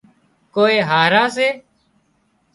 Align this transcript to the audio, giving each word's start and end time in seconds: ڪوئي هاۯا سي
ڪوئي 0.53 0.77
هاۯا 0.89 1.23
سي 1.35 1.47